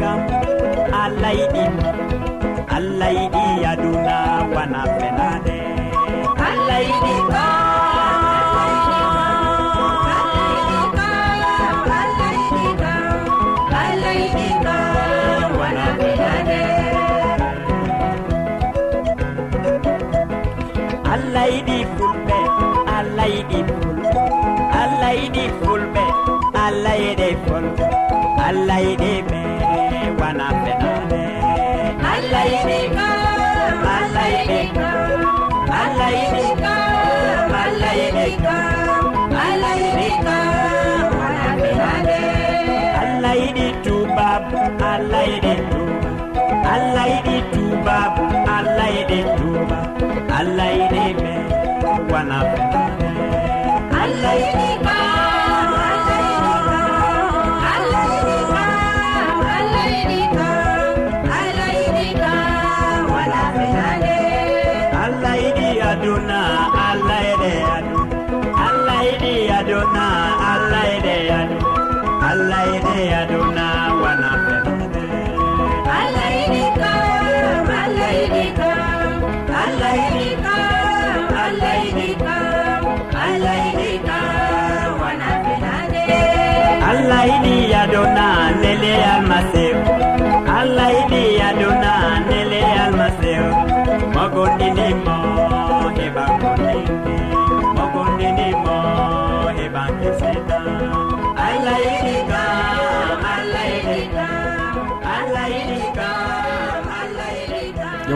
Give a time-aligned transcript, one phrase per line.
[0.00, 0.20] kam
[1.02, 1.64] allah yiɗi
[2.76, 4.16] allah yiɗi aduna
[4.54, 5.58] wana fenade
[6.48, 7.14] allah yiɗi
[21.14, 22.38] allah yiɗi fulɓe
[22.96, 24.10] allah yiɗi fulɓe
[24.82, 26.04] allah yiɗi fulɓe
[26.64, 27.66] allah yiɗe fol
[28.46, 29.12] allah yiɗe
[50.38, 51.32] allah yiɗi me
[52.10, 52.38] wona
[54.02, 54.67] allah yiɗi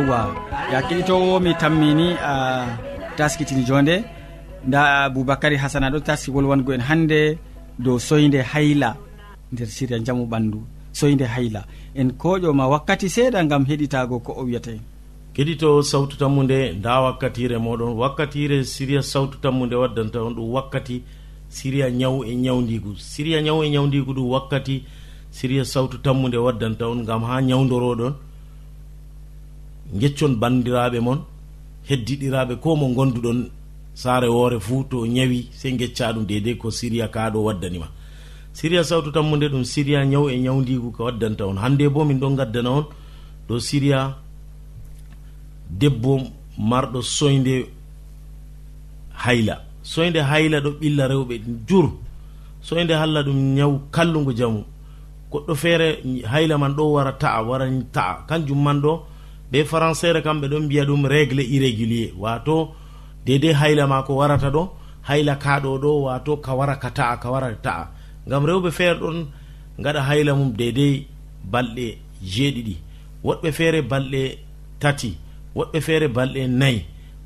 [0.02, 0.34] yewwa
[0.72, 2.66] ya keɗitowo mi tammini a
[3.16, 4.04] taskitini jonde.
[4.66, 7.38] Nda aboubacary hasana ɗo taski wolwango en hannde
[7.78, 8.96] dow soyde hayla
[9.52, 10.58] nder siria jamu ɓandu
[10.92, 11.64] soyde hayla.
[11.94, 14.80] En koƴoma wakkati seeɗa gam heɗitago ko o wiyata en
[15.34, 17.94] keɗito sawtu tammude nda wakkatire moɗon.
[17.98, 21.02] Wakkatire siriya sawtu tammude waddanta on ɗum wakkati
[21.48, 24.84] siriya ñaw e ñawdigu siriya ñaw e ñawdigu ɗum wakkati
[25.30, 28.14] siriya sawtu tammude waddanta on gam ha ñawdoroɗon
[30.00, 31.21] geccon bandiraɓe moon
[31.89, 33.50] heddiɗiraɓe ko mo gonduɗon
[33.94, 37.89] saare woore fuu to ñawi sey gecca ɗum dedei ko siriya kaɗo waddanima
[38.53, 41.56] siriya sawtu tammude ɗum siriya ñaw e ñawdigu ko waddanta on.
[41.59, 42.85] Hande bo min ɗon gaddana on
[43.49, 44.17] dow siriya
[45.71, 46.21] debbo
[46.59, 47.67] marɗo soyde
[49.25, 49.55] hayla.
[49.83, 51.35] Soyde hayla ɗo ɓilla rewɓe
[51.69, 51.87] jur.
[52.61, 54.65] Soyde halla ɗum ñaw kallugu jamu.
[55.31, 55.87] Goɗɗo feere
[56.33, 58.25] hayla man ɗo wara ta'a wara ta'a.
[58.29, 59.00] Kanjum man ɗo
[59.52, 62.10] ɓe françaire kamɓe ɗon mbiya ɗum régle irrégulier.
[62.19, 62.75] Wato
[63.26, 64.62] dede hayla ma ko warata ɗo
[65.08, 67.84] hayla kaɗo ɗo wato ka wara ka ta'a ka wara ta'a.
[68.26, 69.26] Ngam rewɓe feere ɗon
[69.78, 71.06] gaɗa hayla mum dedei
[71.52, 71.99] balɗe
[72.32, 72.76] jeeɗiɗi.
[73.25, 74.38] Woɗɓe feere balɗe
[74.81, 75.16] tati
[75.56, 76.84] woɗɓe feere balɗe nayi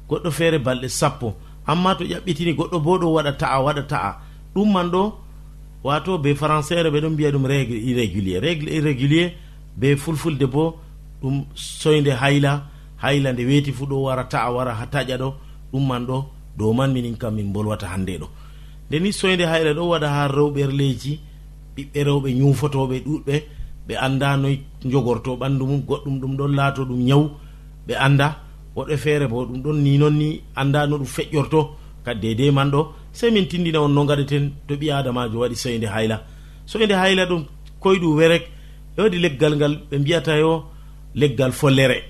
[0.09, 1.35] goɗɗo feere balɗe sappo.
[1.67, 4.11] Amma to ƴaɓɓitini goɗɗo bo ɗo waɗa ta'a waɗa ta'a.
[4.55, 5.13] Ɗum man ɗo
[5.85, 8.41] wato be françaire ɓe ɗon mbiya ɗum régle irrégulier.
[8.41, 9.33] Régle irrégulier
[9.77, 10.81] be fulfulde bo
[11.23, 12.53] ɗum soyde hayla
[13.03, 15.29] hayla nde weeti fuu ɗo wara ta'a wara ha taƴa ɗo
[15.73, 16.25] ɗum man ɗo
[16.59, 18.29] dow man minin kam min bolwata hannde ɗo.
[18.89, 21.13] Nde ni soyde hayla ɗo waɗa ha rewɓerleji
[21.77, 23.35] ɓiɓɓe rewɓe ñufotoɓe ɗuɗɓe
[23.87, 27.23] ɓe annda noy jogorto ɓanndu mum goɗɗum ɗum ɗon laato ɗum ñaw
[27.87, 28.27] ɓe annda
[28.77, 31.61] woɗɓe feere bo ɗum ɗon ni noon ni annda no ɗum feƴƴorto
[32.05, 32.81] kadi deydey man ɗo
[33.13, 36.23] sey min tindina on no gaɗeten to ɓi adamajo waɗi soyde hayla.
[36.67, 37.45] Soyde hayla ɗum
[37.81, 38.45] koye werek
[38.97, 40.65] e waɗi leggal ngal ɓe mbiyata yo
[41.17, 42.05] leggal follere.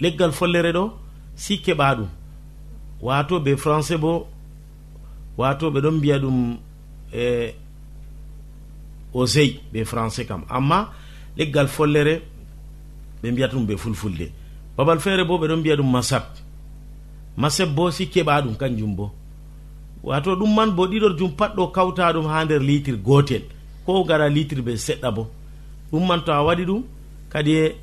[0.00, 0.92] Leggal follere ɗo
[1.34, 2.08] si keɓa ɗum.
[3.02, 4.28] Wato ɓe français bo
[5.36, 6.58] wato ɓe ɗon mbiya ɗum
[7.12, 7.54] e
[9.12, 10.44] osey ɓe français kam.
[10.48, 10.92] Amma
[11.36, 12.22] leggal follere
[13.22, 14.30] ɓe mbiyata ɗum ɓe fulfulde.
[14.76, 16.22] Babal feere bo ɓe ɗon mbiya ɗum masab.
[17.36, 19.10] Masab bo si keɓa ɗum kanjum bo.
[20.02, 23.42] Wato ɗum man bo ɗiɗor jum pat ɗo kawta ɗum ha nder litre gotel
[23.84, 25.26] ko gara litre ɓe seɗɗa bo.
[25.92, 26.82] ɗum man to a waɗi ɗum
[27.32, 27.76] kadi e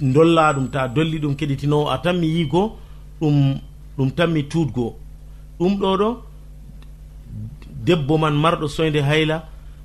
[0.00, 2.76] dolla ɗum ta dolli ɗum keɗitinowo a tan mi yigo
[3.20, 3.58] ɗum
[3.96, 4.96] ɗum tan mi tuutgo.
[5.58, 6.08] Ɗum ɗo ɗo
[7.86, 9.36] debbo man marɗo soyde hayla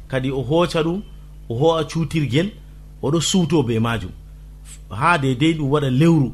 [0.07, 1.02] kadi o hooca ɗum
[1.50, 2.50] o ho'a cuutirgel
[3.02, 4.12] oɗo suuto be majum
[4.90, 6.31] ha dedei ɗum waɗa lewru.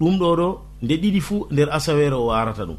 [0.00, 0.48] Ɗum ɗo ɗo
[0.82, 2.76] nde ɗiɗi fuu nder asawere o arata ɗum.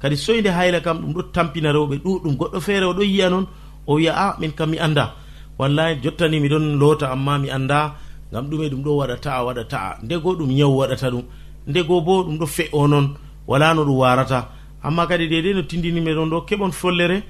[0.00, 3.46] Kadi soyde hayla kam ɗum ɗo tampina rewɓe ɗuɗɗum goɗɗo feere oɗo yiya noon
[3.86, 5.14] o wiya a ah, min kam mi anda
[5.58, 7.94] wallahi jottani miɗon loota amma mi annda
[8.32, 11.22] ngam ɗume ɗum ɗo waɗa ta'a waɗa ta'a ndego ɗum nyawu waɗata ɗum.
[11.66, 13.06] Ndego bo ɗum ɗo fe'o noon
[13.46, 14.48] wala no ɗum warata
[14.82, 17.22] amma kadi dedei no tindinimi ɗon ɗo keɓon follere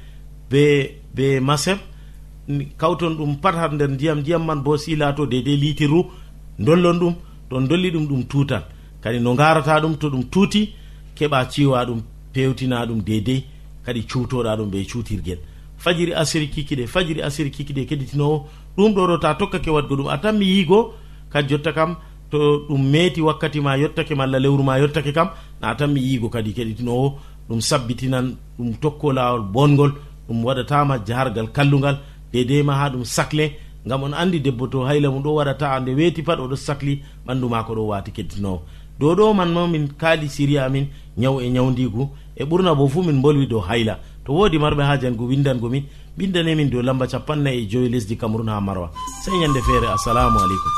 [0.50, 0.62] be
[1.14, 1.78] be maseb
[2.76, 6.05] kawton ɗum pat har nder ndiyam ndiyam man bo si laato dedei litirru
[6.58, 7.14] dollon ɗum
[7.49, 8.62] to dolli ɗum ɗum tutan
[9.02, 10.73] kadi no garata ɗum to ɗum tuuti
[11.17, 12.00] keɓa ciwa ɗum
[12.32, 13.44] pewtina ɗum dedei
[13.84, 15.38] kadi cuutoɗa ɗum ɓe cuutirguel
[15.78, 18.46] fajiri asiri kikiɗe fajiri asiri kikiɗe keɗitinowo
[18.76, 20.94] ɗum ɗo ɗo ta tokkake wadgo ɗum a tan mi yiigo
[21.32, 21.96] kadi jotta kam
[22.31, 22.38] to
[22.69, 25.28] ɗum meeti wakkati ma yottake malla lewru ma yottake kam
[25.61, 27.19] na tan mi yiigo kadi keɗitinowo
[27.49, 29.93] ɗum sabbitinan ɗum tokko lawol bongol
[30.28, 31.99] ɗum waɗatama jahargal kallugal
[32.32, 33.52] dedei ma ha ɗum sacle
[33.87, 37.49] gam on andi debbo to hayla mum ɗo waɗata nde weeti pat oɗo sahli ɓandu
[37.49, 38.62] mako ɗo wati keddinowo
[38.99, 40.87] dow ɗo man ma min kaali siriya amin
[41.19, 43.99] ñaw e ñawdigu e ɓurna bo fuu min bolwi dow hayla.
[44.26, 45.84] to woodi marɓe ha jango go windangomin
[46.19, 48.90] ɓindanemin dow lamba capannay e joyi lesdi cameron ha marwa.
[49.23, 50.73] Sey ñande feere assalamu aleykum.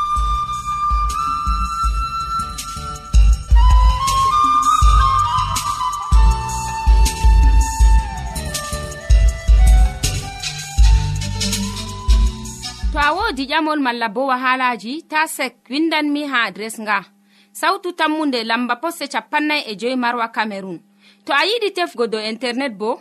[12.92, 17.04] To a wodi ƴamol malla bo wahalaji ta sek windanmi ha adres nga.
[17.52, 20.78] Sautu tammunde lamba poste capannay e joyi marwa camerun
[21.24, 23.00] to a yiɗi tefgo dow internet bo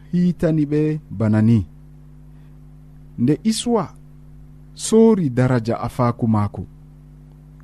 [0.11, 1.65] hitani ɓe bana ni.
[3.17, 3.93] Nde iswa
[4.73, 6.63] soori daraja afaku maako.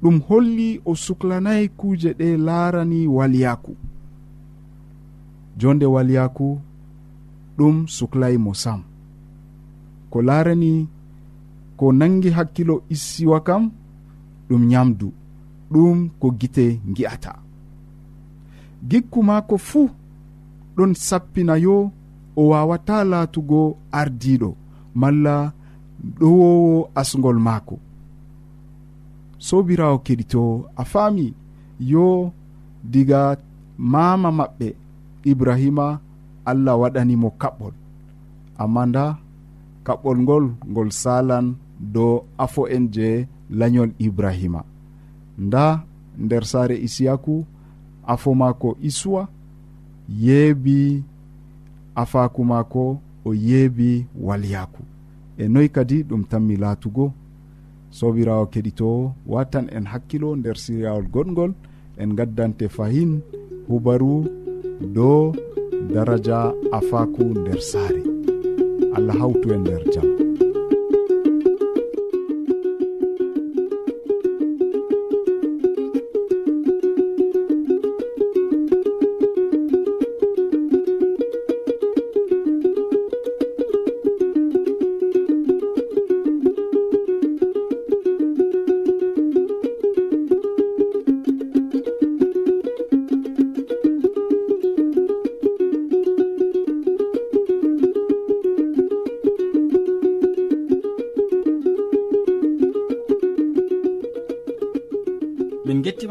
[0.01, 3.75] Ɗum holli o suklanayi kuuje ɗe laarani waliyaku
[5.59, 6.59] jonde waliyaku
[7.57, 8.83] ɗum suklayi mo sam.
[10.09, 10.87] Ko laarani
[11.77, 13.71] ko nangi hakkilo issiwa kam
[14.49, 15.13] ɗum nyamdu
[15.71, 17.33] ɗum ko gite gi'ata
[18.89, 19.89] gikku maako fuu
[20.77, 21.91] ɗon sappina yo
[22.39, 23.61] o wawata latugo
[23.99, 24.49] ardiɗo
[25.01, 25.35] malla
[26.19, 27.75] ɗowowo asgol maako.
[29.47, 30.41] Sobirawo keɗito
[30.75, 31.25] a faami
[31.91, 32.05] yo
[32.91, 33.21] diga
[33.91, 34.67] mama maɓɓe
[35.31, 35.85] ibrahima
[36.49, 37.73] allah waɗanimo kaɓɓol.
[38.61, 39.05] Amma nda
[39.85, 41.45] kaɓɓol ngol ngol salan
[41.93, 42.13] dow
[42.43, 43.07] afo en je
[43.59, 44.61] lanyol ibrahima.
[45.45, 45.65] Nda
[46.23, 47.35] nder sare isiyaku
[48.13, 49.23] afo maako isuwa
[50.23, 51.03] yeebi
[52.01, 52.85] afaku mako
[53.25, 54.83] o yeebi walyaku
[55.37, 57.05] e noyi kadi ɗum tanmi laatugo.
[57.97, 58.89] Sobirawo keɗito
[59.33, 61.51] watan en hakkilo nder siryawol goɗgol
[62.01, 63.11] en gaddante fahin
[63.67, 64.15] hubaru
[64.95, 65.33] dow
[65.93, 66.39] daraja
[66.77, 68.01] afaku nder saare.
[68.95, 70.16] Allah hawtu en nder jam.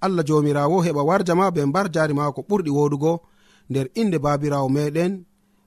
[0.00, 3.12] allah jomirawo heɓa warja ma be mbar jari ma ko ɓurɗi wodugo
[3.70, 5.12] nder inde babirawo meɗen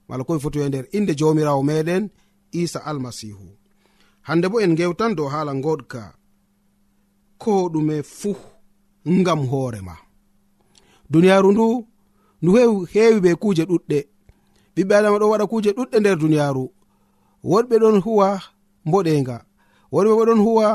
[0.08, 2.02] mala komi fotoe nder inde jomirawo meɗen
[2.52, 3.48] isa almasihu.
[4.22, 6.02] Hande bo en gewtan dow hala goɗka
[7.42, 8.36] ko ɗume fuu
[9.08, 9.96] ngam hoorema
[11.10, 11.66] duniyaru ndu
[12.42, 12.50] ndu
[12.92, 13.98] heewi be kuuje ɗuɗɗe.
[14.74, 16.64] Ɓiɓɓe adama ɗo waɗa kuuje ɗuɗɗe nder duniyaru.
[17.50, 18.28] Woɗɓe ɗon huwa
[18.86, 19.36] mboɗenga
[19.92, 20.66] woɗɓe bo ɗon huwa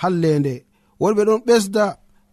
[0.00, 0.54] hallende
[1.00, 1.84] woɗɓe ɗon ɓesda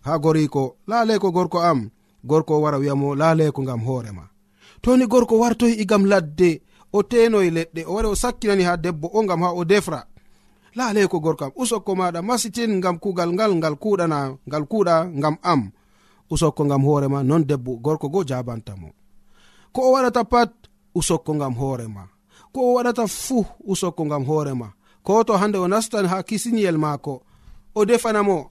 [0.00, 1.90] ha goriko laale ko gorko am
[2.24, 4.28] gorko wara wiyamo laaleko ngam hoorema
[4.82, 6.62] toni gorko wartoy e igam ladde
[6.92, 10.04] o tenoye leɗɗe o wari o sakkinani ha debbo o ngam ha o defra.
[10.74, 15.36] Laale ko gorko am usokko maɗa masitin ngam kugal ngal ngal kuɗana ngal kuɗa ngam
[15.42, 15.70] am.
[16.30, 18.88] Usokko ngam hoorema non debbo gorko go jabantamo
[19.72, 20.52] ko o waɗata pat
[20.94, 22.08] usokko ngam hoorema
[22.52, 27.22] ko o waɗata fuu usokko ngam hoorema ko to hande o nastan ha kisiniyel maako
[27.74, 28.50] o defanamo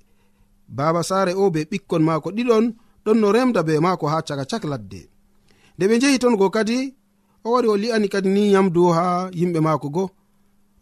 [0.77, 2.65] baba saare o be ɓikkon maako ɗiɗon
[3.05, 5.01] ɗon no remda be maako ha caka cak ladde.
[5.75, 6.77] Nde ɓe njehi ton go kadi
[7.45, 9.05] o wari o li'ani kadi ni yamdu ha
[9.39, 10.03] yimɓe maako go.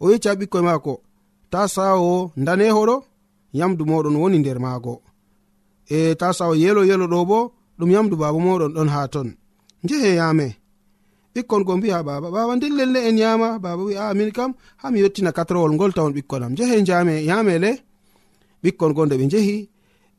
[0.02, 0.92] O yecca ɓikkoye maako
[1.52, 2.96] ta sawo ndanehoɗo
[3.58, 4.94] yamdu moɗon woni nder maago.
[5.96, 7.38] E ta sawo yelo yelo ɗo bo
[7.78, 9.28] ɗum yamdu baba moɗon ɗon ha ton.
[9.84, 10.46] Njehe yame
[11.34, 14.50] ɓikkon go mbiha baba baba nden lelle en yama baba wi a min kam
[14.80, 17.70] ha mi yettina katrowol ngol tawon ɓikkonam njehe jame yame le
[18.62, 19.56] ɓikkon go nde ɓe njehi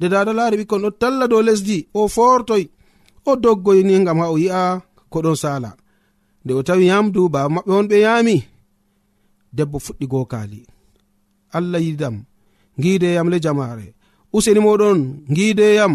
[0.00, 2.64] de dada laari ɓikkon ɗo talla dow lesdi o fortoy
[3.28, 4.62] o doggoyni gam ha o yi'a
[5.12, 5.70] ko ɗon sala
[6.44, 8.36] nde o tawi yamdu baba maɓɓe on ɓe yami
[9.56, 10.60] debbo fuɗɗi gokali
[11.56, 12.16] allah yidam
[12.82, 13.86] gideyam le jamare
[14.32, 14.98] useni moɗon
[15.36, 15.94] gideyam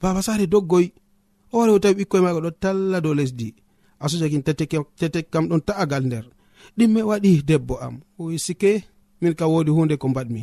[0.00, 0.86] baba sare doggoy
[1.52, 3.54] o wari o tawi ɓikkoye maga ɗo talla dow lesdi.
[4.00, 4.42] Asujakin
[4.98, 6.26] tetek kam ɗon ta'agal nder.
[6.76, 7.94] Ɗimme waɗi debbo am.
[8.38, 8.84] Sike
[9.20, 10.42] min ka wodi hunde ko mbaɗmi.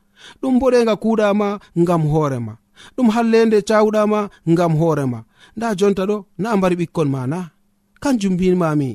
[0.41, 1.47] ɗum boɗega kuuɗama
[1.81, 2.53] ngam hoorema
[2.95, 4.19] ɗum hallende cawuɗama
[4.51, 5.19] ngam hoorema
[5.57, 7.39] nda jonta ɗo na mbari ɓikkon ma na
[8.03, 8.89] kanjum mbimami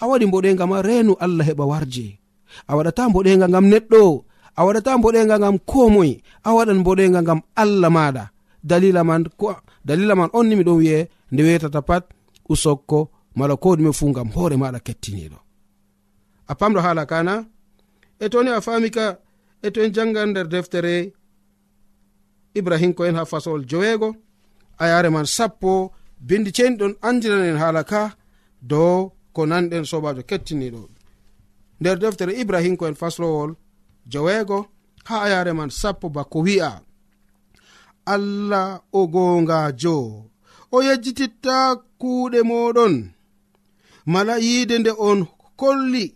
[0.00, 2.06] a waɗi mboɗega ma renu allah heɓa warje
[2.68, 4.02] a waɗata mboɗega ngam neɗɗo
[4.58, 6.10] a waɗata mboɗega ngam komoy
[6.44, 8.24] a waɗan mboɗega ngam allah maɗa.
[8.68, 9.54] Dalila man ko
[9.86, 10.98] dalila man on ni miɗon wi'e
[11.32, 12.04] nde wetata pat
[12.52, 12.98] usokko
[13.38, 15.38] mala ko ɗume fu ngam hoore maɗa kettiniɗo.
[16.48, 17.34] A pamɗo hala kana
[18.20, 19.04] e toni a fami ka
[19.66, 21.12] e to en jangan nder deftere
[22.54, 24.16] ibrahim ko en ha fasowol joweego.
[24.78, 28.16] A yare man sappo bindi ceniɗon andiranen haala ka
[28.62, 30.82] dow ko nanɗen sobajo kettiniɗo
[31.80, 33.50] nder deftere ibrahim ko en faslowol
[34.12, 34.58] joweego
[35.08, 36.72] ha a yare man sappo bako wi'a.
[38.06, 39.96] Allah o gongajo
[40.74, 41.56] o yejjititta
[42.00, 42.94] kuuɗe moɗon
[44.06, 45.26] mala yiide nde on
[45.56, 46.15] kolli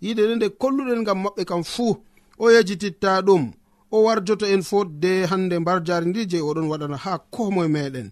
[0.00, 1.92] yide nde nde kolluɗen gam maɓɓe kam fuu
[2.38, 3.42] o yejititta ɗum
[3.94, 8.08] o warjoto en fotde hande mbar jari ndi je oɗon waɗana ha komoe meɗen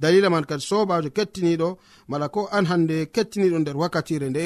[0.00, 1.68] dalila man kadi sobajo kettiniɗo
[2.10, 4.44] mala ko an hande kettiniɗo nder wakkatire nde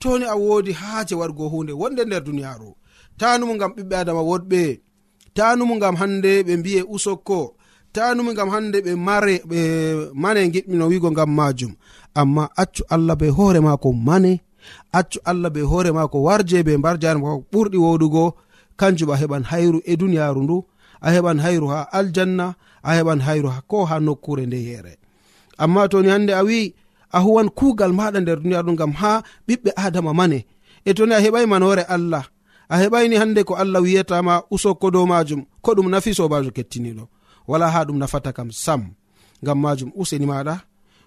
[0.00, 2.70] toni a wodi haaje wargo hunde wonde nder duniyaru
[3.18, 4.62] tanumu gam ɓiɓɓe adama woɗɓe
[5.36, 7.38] tanumu gam hande ɓe mbiye usokko
[7.92, 9.58] tanumu gam hande ɓe mare ɓe
[10.22, 11.72] mane giɗmino wigo gam majum
[12.20, 14.32] amma accu allah be hoore mako mane
[14.92, 18.24] accu allah be hoore mako warje be mbar jare mako ɓurɗi woɗugo.
[18.78, 20.56] Kanjum a heɓan hayru e duniyaru ndu
[21.00, 22.46] a heɓan hayru ha aljanna
[22.82, 24.92] a heɓan hayru ko ha nokkure nde yere
[25.62, 26.74] amma toni hande a wi
[27.10, 30.38] a huwan kugal maɗa nder duniyaru ɗum gam ha ɓiɓɓe adama mane.
[30.84, 32.24] E toni a heɓai manore allah
[32.68, 37.04] a heɓaini hande ko allah wiyatama usokko dow majum ko ɗum nafi sobajo kettiniɗo
[37.48, 38.82] wala ha ɗum nafata kam sam
[39.42, 40.54] ngam majum useni maɗa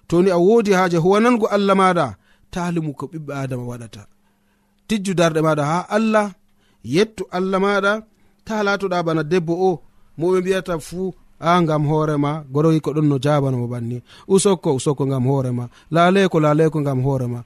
[0.07, 2.15] toni a wodi haje huwanango allah maɗa
[2.53, 4.01] talimu ko ɓiɓɓe adama waɗata.
[4.87, 6.27] Tijju darɗe maɗa ha allah
[6.95, 7.91] yettu allah maɗa
[8.47, 9.71] ta latoɗa bana debbo o
[10.19, 11.05] moɓe mbiyata fuu
[11.39, 13.97] a gam hoorema goroyi ko ɗon no jabanamo banni.
[14.33, 15.63] Usokko usokko gam hoorema
[15.95, 17.39] laleko laleko gam hoorema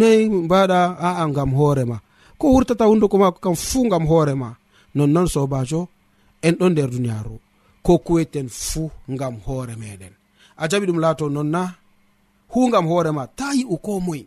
[0.00, 1.96] noyi mbaɗa aa gam hoorema
[2.38, 4.48] ko wurtata hunduko mako kam fuu gam hoorema
[4.96, 5.80] nonnoon sobajo
[6.46, 7.34] en ɗon nder duniyaru
[7.86, 10.12] ko kuweten fuu gam hoore meɗen
[10.56, 11.62] a jaɓi ɗum laato nonna
[12.52, 14.26] hu gam hoorema ta yi'u ko moye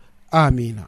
[0.31, 0.87] amina.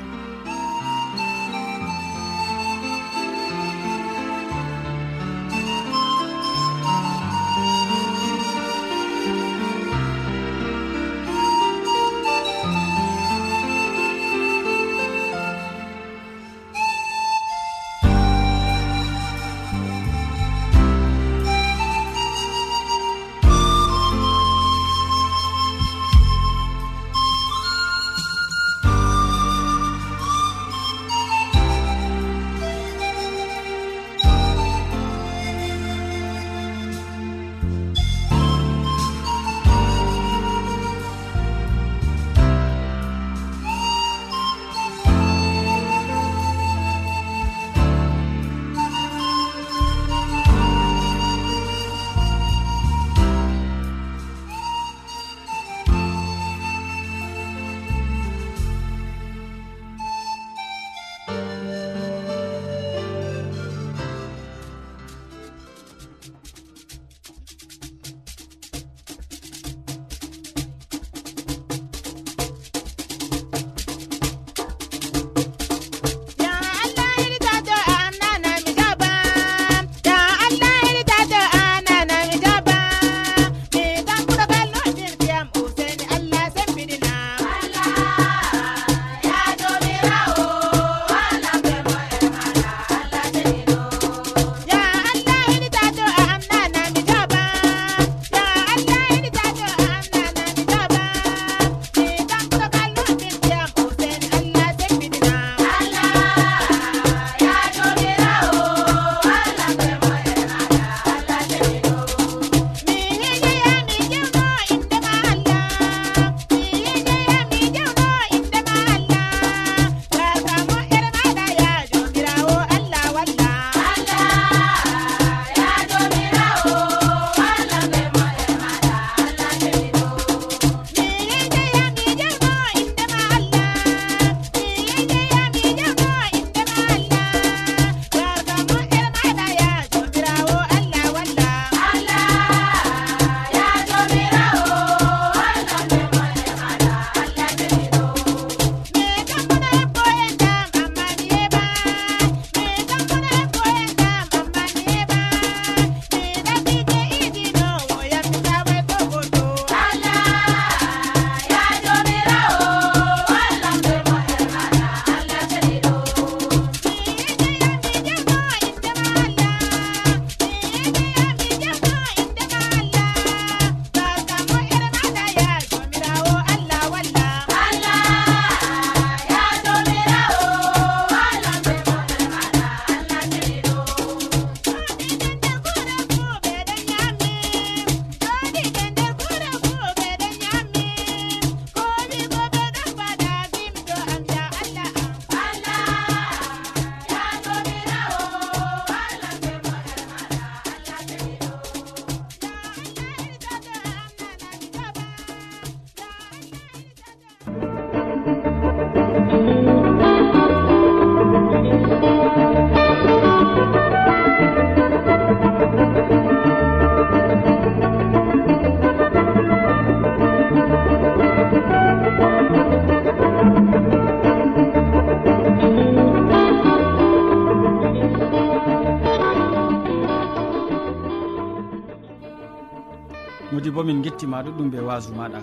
[234.11, 235.39] gettima ɗuɗɗum be wasu maɗa.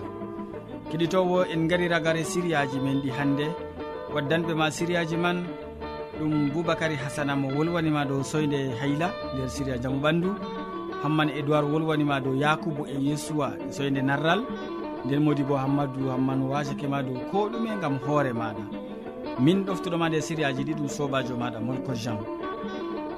[0.91, 3.45] Keɗitowo en gari ragare siriyaji men ɗi hannde
[4.13, 5.45] waddanɓe ma siriyaji man
[6.19, 10.29] ɗum boubacary hasana mo wolwanima dow soyde hayla nder siria jaamu ɓandu.
[11.03, 14.43] Hamman edoird wolwanima dow yakubu e yesuwa e soyde narral.
[15.05, 18.63] Nden modi bo hammadou hamman wasakema dow ko ɗume gam hoore maɗa.
[19.39, 22.17] Min ɗoftuɗoma nde siriyaji ɗi ɗum sobajo maɗa molko jean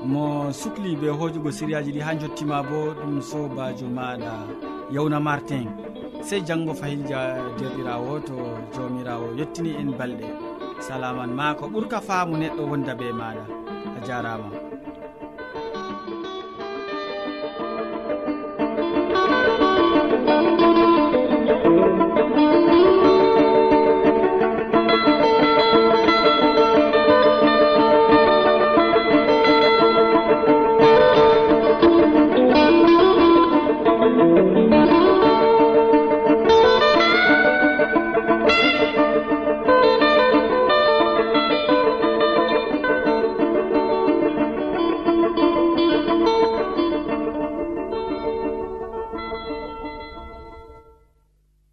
[0.04, 4.71] mo sukli be hojugo siriyaji ɗi ha jottima bo ɗum sobajo maɗa.
[4.92, 5.68] yawna martin
[6.28, 8.36] sey janggo fayin derɗirawo to
[8.76, 10.28] jawmirawo yettini en balɗe.
[10.82, 13.44] Salaman ma ko ɓurka faamu neɗɗo wonda be maɗa.
[13.98, 14.50] A jarama.